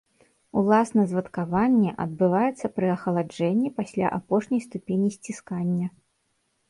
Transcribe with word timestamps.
Уласна 0.61 1.03
звадкаванне 1.11 1.91
адбываецца 2.07 2.71
пры 2.77 2.87
ахаладжэнні 2.95 3.69
пасля 3.79 4.07
апошняй 4.19 4.61
ступені 4.67 5.09
сціскання. 5.17 5.87